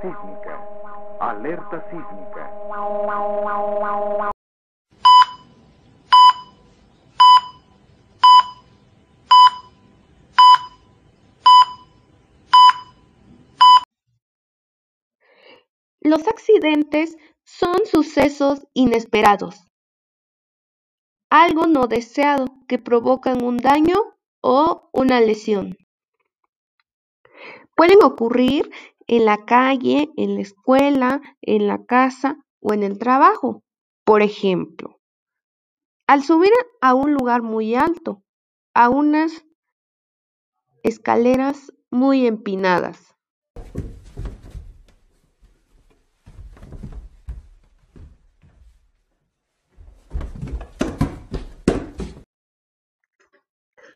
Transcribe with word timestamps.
Sísmica. 0.00 0.60
Alerta 1.20 1.80
sísmica. 1.90 2.50
Los 16.00 16.28
accidentes 16.28 17.16
son 17.42 17.74
sucesos 17.84 18.66
inesperados, 18.74 19.66
algo 21.30 21.66
no 21.66 21.86
deseado 21.86 22.46
que 22.68 22.78
provocan 22.78 23.42
un 23.42 23.56
daño 23.56 23.96
o 24.40 24.88
una 24.92 25.20
lesión. 25.20 25.76
Pueden 27.74 28.02
ocurrir 28.02 28.70
en 29.06 29.24
la 29.24 29.44
calle, 29.44 30.10
en 30.16 30.34
la 30.34 30.40
escuela, 30.40 31.20
en 31.40 31.66
la 31.66 31.84
casa 31.84 32.38
o 32.60 32.72
en 32.72 32.82
el 32.82 32.98
trabajo. 32.98 33.62
Por 34.04 34.22
ejemplo, 34.22 35.00
al 36.06 36.22
subir 36.22 36.52
a 36.80 36.94
un 36.94 37.12
lugar 37.12 37.42
muy 37.42 37.74
alto, 37.74 38.22
a 38.74 38.88
unas 38.88 39.44
escaleras 40.82 41.72
muy 41.90 42.26
empinadas. 42.26 43.14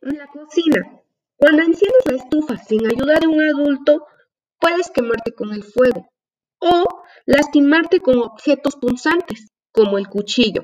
En 0.03 0.17
la 0.17 0.27
cocina, 0.29 1.03
cuando 1.37 1.63
enciendes 1.63 2.03
la 2.07 2.17
estufa 2.17 2.57
sin 2.57 2.87
ayuda 2.87 3.21
de 3.21 3.27
un 3.27 3.41
adulto, 3.41 4.07
puedes 4.61 4.91
quemarte 4.91 5.35
con 5.35 5.53
el 5.53 5.65
fuego 5.65 6.09
o 6.61 6.85
lastimarte 7.27 8.01
con 8.01 8.19
objetos 8.19 8.77
punzantes, 8.77 9.49
como 9.73 9.99
el 9.99 10.09
cuchillo. 10.09 10.63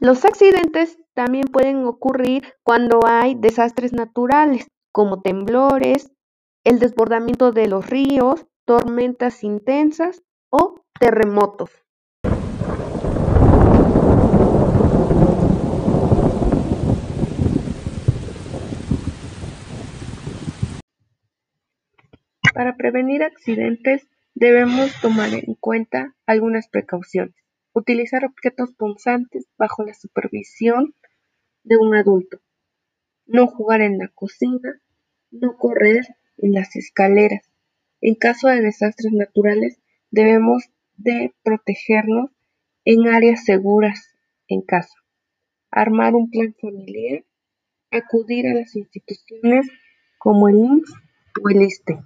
Los 0.00 0.24
accidentes 0.24 0.98
también 1.14 1.44
pueden 1.44 1.86
ocurrir 1.86 2.52
cuando 2.62 3.00
hay 3.06 3.36
desastres 3.36 3.92
naturales, 3.92 4.66
como 4.92 5.22
temblores, 5.22 6.12
el 6.64 6.78
desbordamiento 6.78 7.52
de 7.52 7.68
los 7.68 7.88
ríos, 7.88 8.44
tormentas 8.66 9.44
intensas 9.44 10.22
o 10.50 10.82
terremotos. 10.98 11.70
Para 22.54 22.76
prevenir 22.76 23.24
accidentes 23.24 24.06
debemos 24.36 24.92
tomar 25.00 25.34
en 25.34 25.56
cuenta 25.56 26.14
algunas 26.24 26.68
precauciones. 26.68 27.34
Utilizar 27.72 28.24
objetos 28.24 28.72
punzantes 28.74 29.48
bajo 29.58 29.82
la 29.82 29.92
supervisión 29.92 30.94
de 31.64 31.76
un 31.78 31.96
adulto. 31.96 32.38
No 33.26 33.48
jugar 33.48 33.80
en 33.80 33.98
la 33.98 34.06
cocina. 34.06 34.80
No 35.32 35.56
correr 35.56 36.06
en 36.38 36.52
las 36.52 36.76
escaleras. 36.76 37.42
En 38.00 38.14
caso 38.14 38.46
de 38.46 38.60
desastres 38.60 39.12
naturales 39.12 39.80
debemos 40.12 40.70
de 40.96 41.34
protegernos 41.42 42.30
en 42.84 43.08
áreas 43.08 43.44
seguras 43.44 44.14
en 44.46 44.62
casa. 44.62 44.94
Armar 45.72 46.14
un 46.14 46.30
plan 46.30 46.54
familiar. 46.60 47.24
Acudir 47.90 48.46
a 48.46 48.54
las 48.54 48.76
instituciones 48.76 49.66
como 50.18 50.48
el 50.48 50.54
IMSS 50.54 50.92
o 51.42 51.48
el 51.48 51.62
ISTE. 51.62 51.98